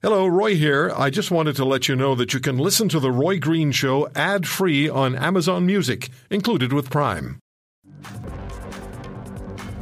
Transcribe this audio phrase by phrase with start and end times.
[0.00, 0.92] Hello, Roy here.
[0.96, 3.72] I just wanted to let you know that you can listen to The Roy Green
[3.72, 7.40] Show ad free on Amazon Music, included with Prime.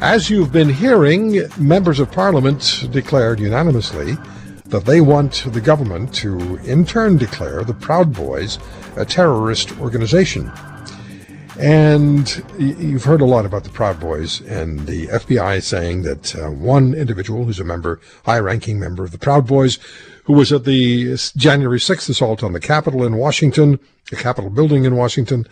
[0.00, 4.16] As you've been hearing, members of parliament declared unanimously
[4.64, 8.58] that they want the government to in turn declare the Proud Boys
[8.96, 10.50] a terrorist organization.
[11.58, 16.50] And you've heard a lot about the Proud Boys and the FBI saying that uh,
[16.50, 19.78] one individual who's a member, high ranking member of the Proud Boys,
[20.24, 24.84] who was at the January 6th assault on the Capitol in Washington, the Capitol building
[24.84, 25.46] in Washington,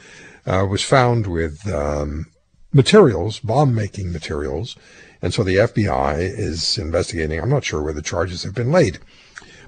[0.44, 2.26] uh, was found with um,
[2.70, 4.76] materials, bomb making materials.
[5.22, 7.40] And so the FBI is investigating.
[7.40, 8.98] I'm not sure where the charges have been laid.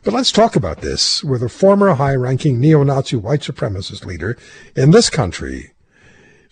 [0.04, 4.36] But let's talk about this with a former high ranking neo Nazi white supremacist leader
[4.76, 5.72] in this country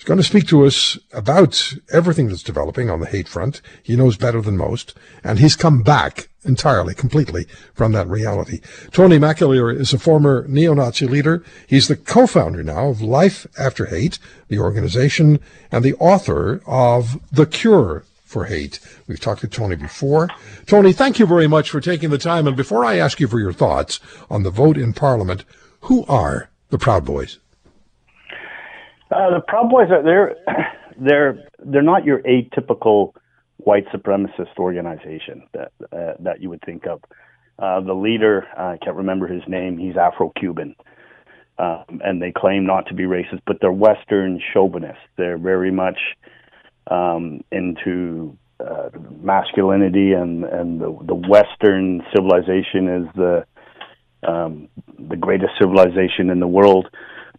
[0.05, 3.63] He's going to speak to us about everything that's developing on the hate front.
[3.83, 4.93] He knows better than most,
[5.25, 8.61] and he's come back entirely, completely from that reality.
[8.93, 11.43] Tony McAleer is a former neo-Nazi leader.
[11.67, 15.41] He's the co-founder now of Life After Hate, the organization,
[15.73, 18.81] and the author of The Cure for Hate.
[19.09, 20.29] We've talked to Tony before.
[20.67, 22.47] Tony, thank you very much for taking the time.
[22.47, 25.47] And before I ask you for your thoughts on the vote in Parliament,
[25.81, 27.39] who are the Proud Boys?
[29.15, 30.37] Uh, the Proud Boys are they're
[31.01, 33.13] they're they're not your atypical
[33.59, 37.01] white supremacist organization that uh, that you would think of.
[37.57, 39.79] Uh, the leader, I can't remember his name.
[39.79, 40.75] He's Afro-Cuban,
[41.61, 45.05] um, and they claim not to be racist, but they're Western chauvinists.
[45.17, 45.99] They're very much
[46.91, 48.89] um, into uh,
[49.23, 53.47] masculinity, and and the, the Western civilization is the
[54.27, 56.89] um, the greatest civilization in the world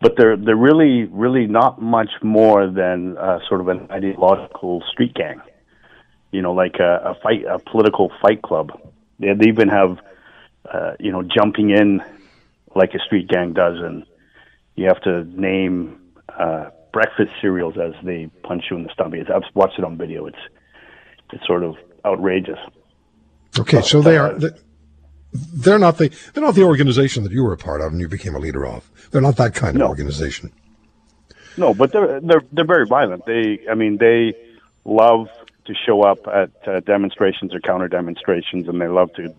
[0.01, 5.13] but they're they're really really not much more than uh, sort of an ideological street
[5.13, 5.41] gang.
[6.31, 8.71] You know, like a, a fight, a political fight club.
[9.19, 9.99] They, they even have,
[10.71, 12.01] uh, you know, jumping in
[12.75, 14.03] like a street gang does, and
[14.75, 16.01] you have to name
[16.37, 19.29] uh, breakfast cereals as they punch you in the stomach.
[19.33, 20.25] I've watched it on video.
[20.25, 20.37] It's
[21.31, 21.75] it's sort of
[22.05, 22.59] outrageous.
[23.57, 24.37] Okay, so they are.
[25.53, 28.07] They're not the they're not the organization that you were a part of and you
[28.07, 28.89] became a leader of.
[29.11, 29.87] They're not that kind of no.
[29.87, 30.51] organization.
[31.57, 33.25] No, but they're they're they're very violent.
[33.25, 34.33] They, I mean, they
[34.83, 35.29] love
[35.65, 39.33] to show up at uh, demonstrations or counter demonstrations, and they love to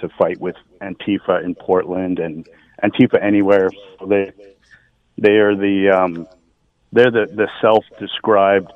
[0.00, 2.48] to fight with Antifa in Portland and
[2.82, 3.68] Antifa anywhere.
[3.98, 4.32] So they
[5.18, 6.26] they are the um,
[6.92, 8.72] they're the the self described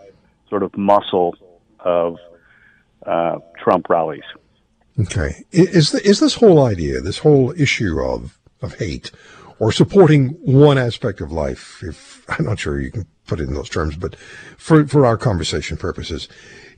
[0.48, 1.34] sort of muscle
[1.80, 2.18] of
[3.06, 4.24] uh, Trump rallies.
[5.00, 9.10] Okay, is is this whole idea, this whole issue of of hate,
[9.58, 11.82] or supporting one aspect of life?
[11.82, 14.14] If I'm not sure you can put it in those terms, but
[14.56, 16.28] for for our conversation purposes,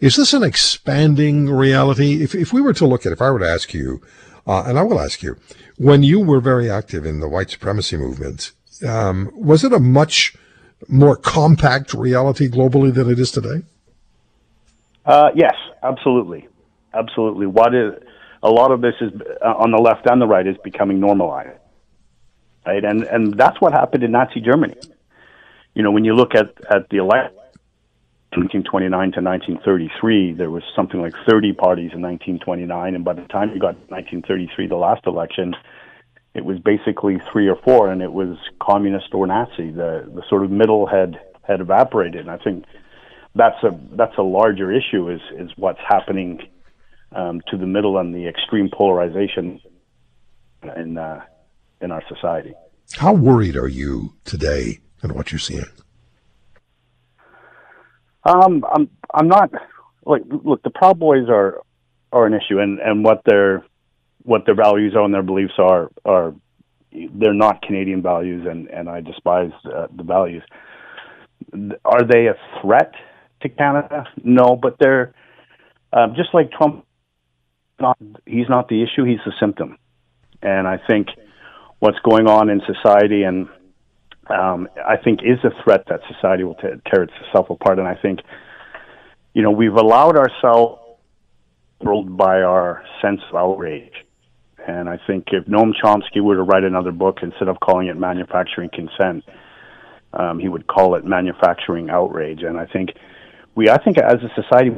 [0.01, 2.23] is this an expanding reality?
[2.23, 4.01] If if we were to look at, if I were to ask you,
[4.47, 5.37] uh, and I will ask you,
[5.77, 8.53] when you were very active in the white supremacy movement,
[8.87, 10.35] um, was it a much
[10.89, 13.63] more compact reality globally than it is today?
[15.05, 16.49] Uh, yes, absolutely
[16.97, 17.47] absolutely.
[17.47, 17.93] What is
[18.47, 19.13] a lot of this is
[19.45, 21.59] uh, on the left and the right is becoming normalized,
[22.65, 22.85] right?
[22.85, 24.77] And and that's what happened in Nazi Germany.
[25.75, 27.33] You know, when you look at at the election.
[28.37, 33.49] 1929 to 1933, there was something like 30 parties in 1929, and by the time
[33.55, 35.55] you got 1933, the last election,
[36.35, 39.71] it was basically three or four, and it was communist or Nazi.
[39.71, 42.67] The the sort of middle had had evaporated, and I think
[43.35, 45.09] that's a that's a larger issue.
[45.09, 46.47] Is is what's happening
[47.17, 49.61] um, to the middle and the extreme polarization
[50.77, 51.21] in uh,
[51.81, 52.55] in our society.
[52.95, 55.65] How worried are you today and what you're seeing?
[58.25, 59.51] Um, I'm I'm not
[60.05, 61.63] like look the Proud Boys are
[62.13, 63.65] are an issue and and what their
[64.23, 66.35] what their values are and their beliefs are are
[66.93, 70.43] they're not Canadian values and and I despise uh, the values.
[71.85, 72.93] Are they a threat
[73.43, 74.05] to Canada?
[74.23, 75.15] No, but they're
[75.93, 76.86] um, just like Trump
[77.81, 79.79] not he's not the issue; he's the symptom.
[80.43, 81.09] And I think
[81.79, 83.49] what's going on in society, and
[84.29, 87.79] um, I think, is a threat that society will t- tear itself apart.
[87.79, 88.21] And I think,
[89.35, 90.81] you know, we've allowed ourselves
[91.83, 93.93] ruled by our sense of outrage.
[94.67, 97.97] And I think if Noam Chomsky were to write another book, instead of calling it
[97.97, 99.25] manufacturing consent,
[100.13, 102.43] um, he would call it manufacturing outrage.
[102.43, 102.91] And I think
[103.55, 104.71] we, I think, as a society,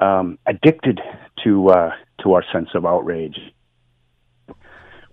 [0.00, 1.00] um, addicted
[1.44, 1.90] to uh,
[2.22, 3.38] to our sense of outrage.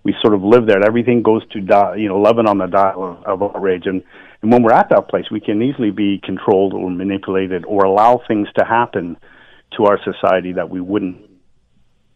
[0.02, 0.84] We sort of live there.
[0.84, 4.02] Everything goes to you know eleven on the dial of, of outrage, and
[4.42, 8.20] and when we're at that place, we can easily be controlled or manipulated or allow
[8.28, 9.16] things to happen
[9.76, 11.28] to our society that we wouldn't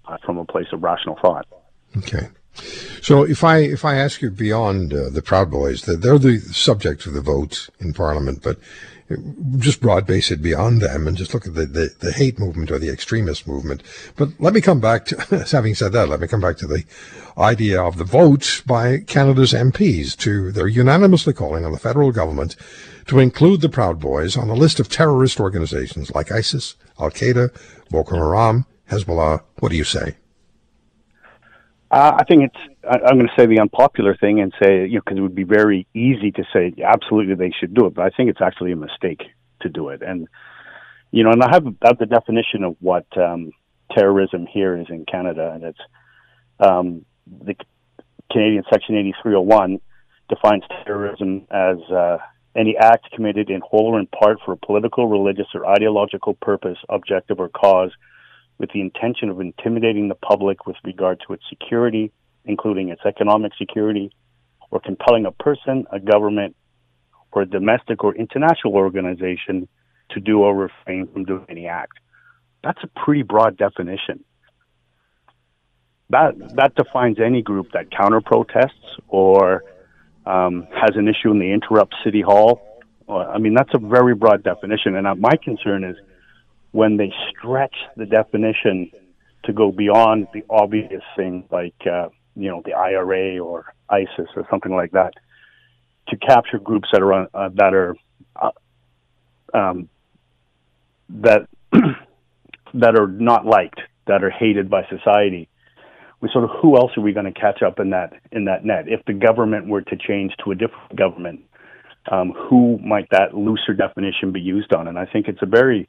[0.07, 1.47] uh, from a place of rational thought.
[1.97, 2.29] Okay.
[3.03, 6.39] So if I if I ask you beyond uh, the Proud Boys, that they're the
[6.39, 8.59] subject of the vote in Parliament, but
[9.59, 12.71] just broad base it beyond them and just look at the, the, the hate movement
[12.71, 13.83] or the extremist movement.
[14.17, 16.85] But let me come back to, having said that, let me come back to the
[17.37, 22.57] idea of the vote by Canada's MPs to, they're unanimously calling on the federal government
[23.07, 27.51] to include the Proud Boys on a list of terrorist organizations like ISIS, Al Qaeda,
[27.91, 29.43] Boko Haram, Hezbollah.
[29.59, 30.17] What do you say?
[31.91, 32.70] Uh, I think it's.
[32.89, 35.45] I'm going to say the unpopular thing and say, you know, because it would be
[35.45, 38.77] very easy to say absolutely they should do it, but I think it's actually a
[38.77, 39.23] mistake
[39.63, 40.03] to do it.
[40.03, 40.29] And
[41.11, 43.51] you know, and I have, have the definition of what um,
[43.97, 45.81] terrorism here is in Canada, and it's
[46.61, 47.55] um, the
[48.31, 49.81] Canadian Section 8301
[50.29, 52.19] defines terrorism as uh,
[52.55, 56.79] any act committed in whole or in part for a political, religious, or ideological purpose,
[56.89, 57.91] objective, or cause
[58.59, 62.13] with the intention of intimidating the public with regard to its security,
[62.45, 64.11] including its economic security,
[64.71, 66.57] or compelling a person, a government,
[67.33, 69.69] or a domestic or international organization
[70.11, 71.99] to do or refrain from doing any act.
[72.63, 74.25] That's a pretty broad definition.
[76.11, 79.63] That that defines any group that counter protests or
[80.27, 82.61] um, has an issue and they interrupt city hall.
[83.09, 84.95] I mean, that's a very broad definition.
[84.97, 85.97] And my concern is
[86.73, 88.91] when they stretch the definition
[89.45, 92.09] to go beyond the obvious thing like uh,
[92.41, 95.15] you know the IRA or ISIS or something like that
[96.09, 97.97] to capture groups that are uh, that are
[98.41, 98.51] uh,
[99.55, 99.89] um,
[101.09, 101.49] that
[102.75, 105.49] that are not liked that are hated by society
[106.21, 108.65] we sort of who else are we going to catch up in that in that
[108.65, 111.41] net if the government were to change to a different government
[112.11, 115.89] um, who might that looser definition be used on and I think it's a very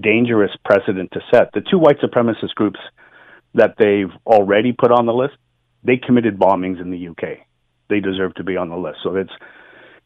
[0.00, 1.52] dangerous precedent to set.
[1.52, 2.78] The two white supremacist groups
[3.54, 5.36] that they've already put on the list,
[5.84, 7.38] they committed bombings in the UK.
[7.88, 8.98] They deserve to be on the list.
[9.02, 9.32] So it's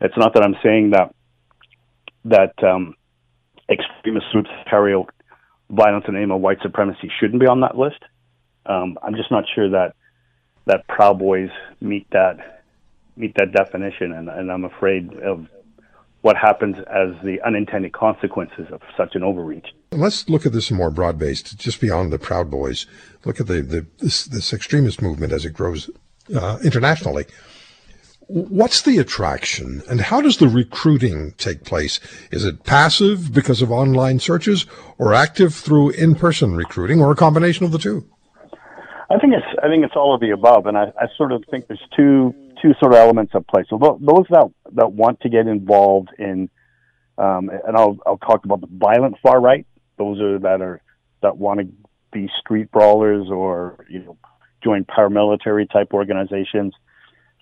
[0.01, 1.15] it's not that I'm saying that
[2.25, 2.95] that um,
[3.69, 5.11] extremist groups carry out
[5.71, 8.03] violence in the name of white supremacy shouldn't be on that list.
[8.67, 9.95] Um, I'm just not sure that
[10.67, 12.63] that Proud Boys meet that
[13.17, 15.47] meet that definition, and, and I'm afraid of
[16.23, 19.67] what happens as the unintended consequences of such an overreach.
[19.91, 22.87] Let's look at this more broad based, just beyond the Proud Boys.
[23.25, 25.91] Look at the, the this, this extremist movement as it grows
[26.35, 27.27] uh, internationally.
[28.29, 32.01] What's the attraction and how does the recruiting take place?
[32.31, 34.65] Is it passive because of online searches
[34.97, 38.07] or active through in-person recruiting or a combination of the two?
[39.11, 41.45] I think it's I think it's all of the above, and I, I sort of
[41.51, 42.33] think there's two
[42.63, 43.65] two sort of elements at play.
[43.69, 46.49] So those that that want to get involved in,
[47.19, 49.67] um, and I'll I'll talk about the violent far right.
[49.99, 50.81] Those are that are
[51.23, 51.69] that want to
[52.13, 54.17] be street brawlers or you know
[54.63, 56.73] join paramilitary type organizations.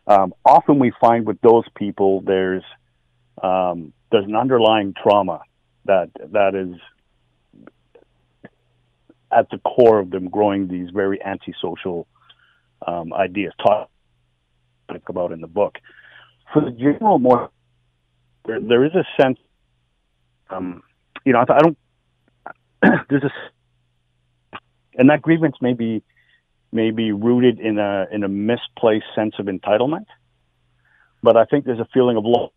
[0.06, 2.64] Um, often we find with those people there's
[3.42, 5.42] um, there's an underlying trauma
[5.84, 6.80] that that is
[9.32, 12.08] at the core of them growing these very antisocial
[12.86, 13.52] um, ideas.
[14.92, 15.78] Talk about in the book.
[16.52, 17.50] For the general, more
[18.46, 19.38] there, there is a sense.
[20.48, 20.82] Um,
[21.24, 21.78] you know, I, I don't.
[23.10, 23.30] there's a,
[24.94, 26.02] and that grievance may be
[26.72, 30.06] may be rooted in a in a misplaced sense of entitlement,
[31.22, 32.50] but I think there's a feeling of loss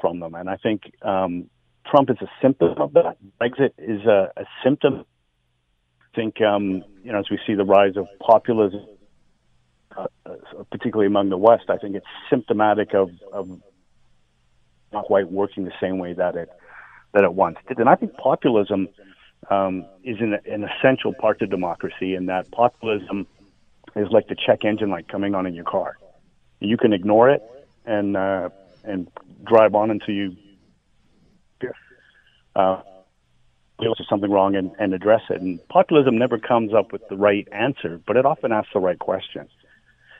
[0.00, 1.48] from them, and I think um,
[1.86, 3.16] Trump is a symptom of that.
[3.40, 5.04] Brexit is a, a symptom.
[6.00, 8.84] I think um, you know as we see the rise of populism
[9.96, 10.06] uh,
[10.70, 13.60] particularly among the West, I think it's symptomatic of, of
[14.92, 16.48] not quite working the same way that it
[17.12, 17.78] that it once did.
[17.78, 18.88] And I think populism
[19.48, 23.26] um, is an, an essential part of democracy, and that populism
[23.94, 25.96] is like the check engine light coming on in your car.
[26.58, 27.42] You can ignore it
[27.84, 28.48] and uh,
[28.82, 29.08] and
[29.44, 30.36] drive on until you
[32.56, 32.82] uh,
[33.80, 35.40] there's something wrong and, and address it.
[35.40, 38.98] And populism never comes up with the right answer, but it often asks the right
[38.98, 39.50] questions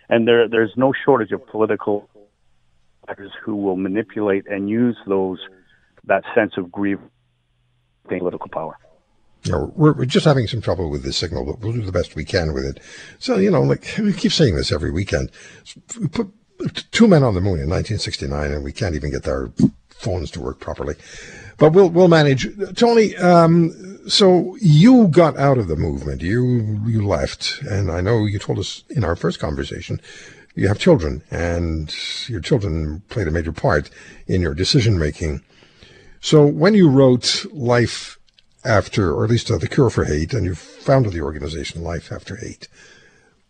[0.08, 2.08] and there there's no shortage of political
[3.08, 5.38] actors who will manipulate and use those
[6.04, 6.98] that sense of grief
[8.08, 8.76] political power.
[9.44, 12.16] Yeah, we're, we're just having some trouble with the signal, but we'll do the best
[12.16, 12.80] we can with it.
[13.18, 15.30] So, you know, like we keep saying this every weekend.
[16.00, 16.32] We put
[16.92, 19.50] two men on the moon in 1969, and we can't even get our
[19.98, 20.94] phones to work properly.
[21.56, 22.48] But we'll we'll manage.
[22.74, 26.20] Tony, um, so you got out of the movement.
[26.20, 30.00] You you left, and I know you told us in our first conversation
[30.54, 31.94] you have children, and
[32.28, 33.90] your children played a major part
[34.26, 35.42] in your decision making.
[36.20, 38.18] So when you wrote Life
[38.64, 42.12] After, or at least uh, The Cure for Hate, and you founded the organization Life
[42.12, 42.68] After Hate,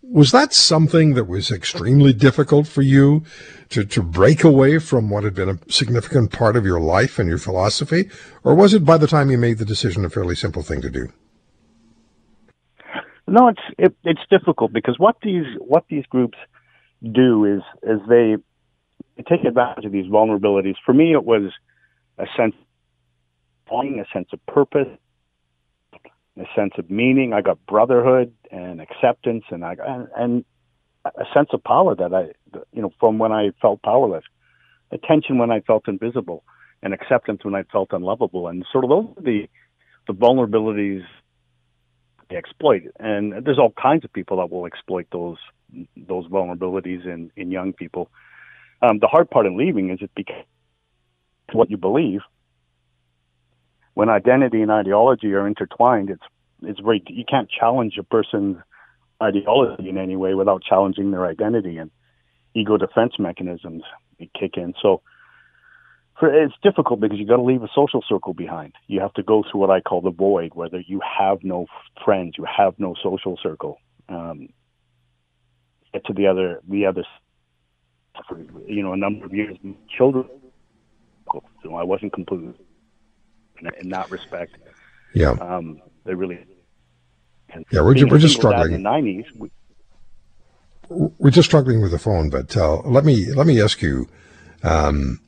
[0.06, 3.25] Was that something that was extremely difficult for you
[3.70, 7.28] to, to break away from what had been a significant part of your life and
[7.28, 8.11] your philosophy?
[8.42, 10.90] Or was it by the time you made the decision a fairly simple thing to
[10.90, 11.08] do?
[13.26, 16.37] No, it's it, it's difficult because what these what these groups
[17.02, 18.37] do is is they,
[19.28, 20.75] take advantage of these vulnerabilities.
[20.84, 21.50] For me, it was
[22.18, 22.54] a sense
[23.70, 24.88] of a sense of purpose,
[26.38, 27.32] a sense of meaning.
[27.32, 30.44] I got brotherhood and acceptance, and I and, and
[31.04, 32.32] a sense of power that I,
[32.72, 34.24] you know, from when I felt powerless,
[34.90, 36.44] attention when I felt invisible,
[36.82, 38.48] and acceptance when I felt unlovable.
[38.48, 39.48] And sort of those are the
[40.06, 41.04] the vulnerabilities
[42.28, 42.82] they exploit.
[42.98, 45.38] And there's all kinds of people that will exploit those
[45.96, 48.10] those vulnerabilities in in young people.
[48.82, 50.44] Um, the hard part in leaving is it becomes
[51.52, 52.20] what you believe.
[53.94, 56.22] When identity and ideology are intertwined, it's
[56.62, 58.56] it's very you can't challenge a person's
[59.22, 61.90] ideology in any way without challenging their identity and
[62.54, 63.82] ego defense mechanisms
[64.38, 64.74] kick in.
[64.80, 65.02] So
[66.18, 68.74] for, it's difficult because you got to leave a social circle behind.
[68.86, 71.66] You have to go through what I call the void, where you have no
[72.04, 73.78] friends, you have no social circle.
[74.08, 74.48] Um,
[75.92, 77.04] get to the other, the other,
[78.28, 79.56] for, you know, a number of years,
[79.96, 80.26] children.
[81.62, 82.54] So I wasn't completely
[83.64, 84.56] in, in that respect.
[85.14, 85.30] Yeah.
[85.33, 86.44] Um, they really.
[87.71, 88.75] Yeah, we're, we're just struggling.
[88.75, 89.26] In the nineties.
[89.37, 89.50] We,
[90.88, 94.09] we're just struggling with the phone, but uh, let me let me ask you.
[94.62, 95.21] Um,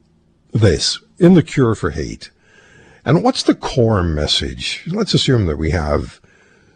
[0.52, 2.30] this in the cure for hate.
[3.04, 4.82] And what's the core message?
[4.86, 6.20] Let's assume that we have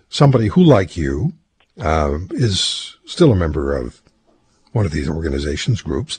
[0.08, 1.32] somebody who, like you,
[1.80, 4.00] uh, is still a member of
[4.72, 6.18] one of these organizations, groups,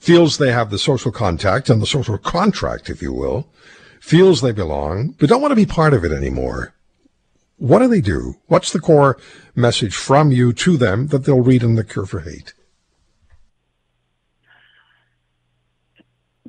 [0.00, 3.46] feels they have the social contact and the social contract, if you will,
[4.00, 6.74] feels they belong, but don't want to be part of it anymore.
[7.56, 8.36] What do they do?
[8.46, 9.18] What's the core
[9.54, 12.54] message from you to them that they'll read in the Cure for Hate?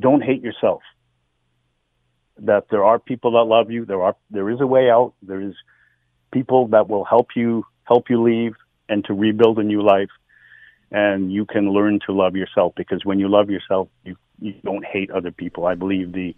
[0.01, 0.81] don't hate yourself.
[2.39, 3.86] That there are people that love you.
[3.86, 5.13] There are there is a way out.
[5.22, 5.53] There is
[6.34, 8.53] people that will help you help you leave
[8.89, 10.10] and to rebuild a new life.
[10.91, 14.84] And you can learn to love yourself because when you love yourself, you you don't
[14.84, 15.67] hate other people.
[15.67, 16.36] I believe the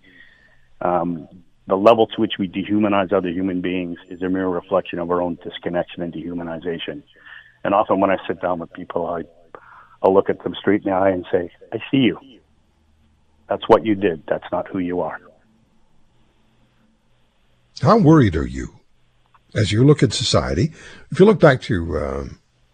[0.83, 1.27] um,
[1.67, 5.21] the level to which we dehumanize other human beings is a mere reflection of our
[5.21, 7.01] own disconnection and dehumanization.
[7.63, 9.23] And often when I sit down with people, I
[10.01, 12.19] I'll look at them straight in the eye and say, "I see you."
[13.47, 14.23] That's what you did.
[14.27, 15.19] That's not who you are.
[17.81, 18.79] How worried are you
[19.55, 20.73] as you look at society?
[21.11, 22.23] If you look back to uh,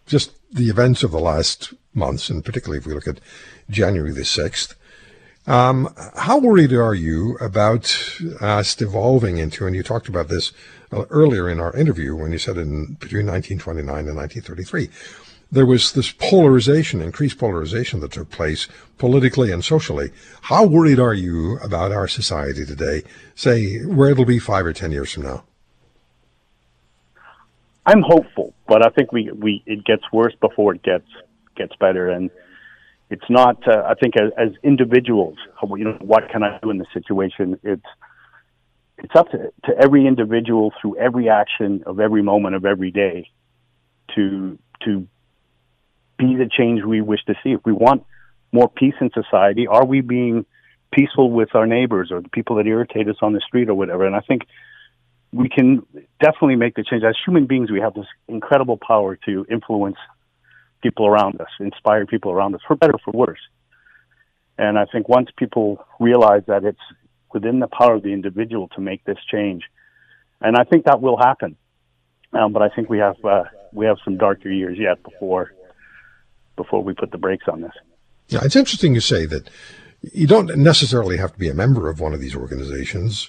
[0.06, 3.20] just the events of the last months, and particularly if we look at
[3.68, 4.74] January the 6th,
[5.50, 7.92] um, how worried are you about
[8.40, 10.52] us devolving into, and you talked about this
[10.92, 14.88] uh, earlier in our interview when you said in between 1929 and 1933,
[15.50, 20.12] there was this polarization, increased polarization that took place politically and socially.
[20.42, 23.02] How worried are you about our society today,
[23.34, 25.42] say where it'll be five or ten years from now?
[27.86, 31.08] I'm hopeful, but I think we, we it gets worse before it gets
[31.56, 32.30] gets better, and
[33.10, 33.66] it's not.
[33.68, 35.36] Uh, I think as, as individuals,
[35.76, 37.58] you know, what can I do in this situation?
[37.62, 37.82] It's
[38.98, 43.28] it's up to, to every individual through every action of every moment of every day
[44.14, 45.06] to to
[46.18, 47.50] be the change we wish to see.
[47.50, 48.04] If we want
[48.52, 50.46] more peace in society, are we being
[50.92, 54.06] peaceful with our neighbors or the people that irritate us on the street or whatever?
[54.06, 54.42] And I think
[55.32, 55.86] we can
[56.20, 57.02] definitely make the change.
[57.04, 59.96] As human beings, we have this incredible power to influence
[60.82, 63.40] people around us, inspire people around us, for better for worse.
[64.58, 66.80] And I think once people realize that it's
[67.32, 69.64] within the power of the individual to make this change,
[70.40, 71.56] and I think that will happen.
[72.32, 75.52] Um, but I think we have uh, we have some darker years yet before
[76.56, 77.72] before we put the brakes on this.
[78.28, 79.48] Yeah, it's interesting you say that
[80.12, 83.28] you don't necessarily have to be a member of one of these organizations.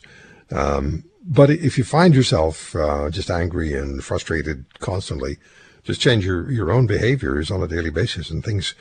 [0.52, 5.38] Um, but if you find yourself uh, just angry and frustrated constantly,
[5.84, 8.76] just change your, your own behaviors on a daily basis and things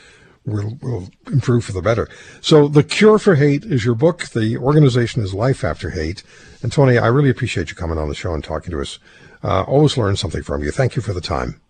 [0.45, 2.09] will, will improve for the better.
[2.41, 4.29] So The Cure for Hate is your book.
[4.29, 6.23] The organization is Life After Hate.
[6.63, 8.99] And Tony, I really appreciate you coming on the show and talking to us.
[9.43, 10.71] Uh, always learn something from you.
[10.71, 11.61] Thank you for the time.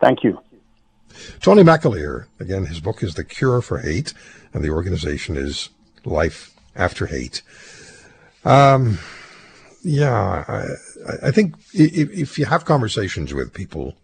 [0.00, 0.38] Thank you.
[1.40, 4.12] Tony McAleer, again, his book is The Cure for Hate,
[4.52, 5.70] and the organization is
[6.04, 7.42] Life After Hate.
[8.44, 8.98] Um,
[9.82, 13.94] yeah, I, I think if, if, you have conversations with people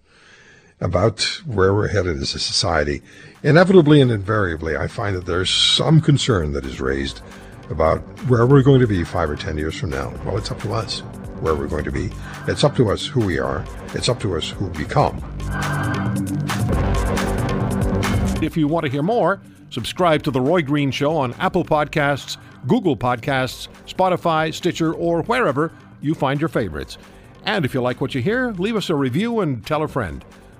[0.82, 3.02] about where we're headed as a society,
[3.42, 7.20] inevitably and invariably, I find that there's some concern that is raised
[7.70, 10.12] about where we're going to be five or ten years from now.
[10.24, 11.00] Well, it's up to us
[11.40, 12.10] where we're going to be.
[12.46, 13.64] It's up to us who we are.
[13.94, 15.16] It's up to us who we become.
[18.42, 22.36] If you want to hear more, subscribe to The Roy Green Show on Apple Podcasts,
[22.66, 26.98] Google Podcasts, Spotify, Stitcher, or wherever you find your favorites.
[27.44, 30.24] And if you like what you hear, leave us a review and tell a friend.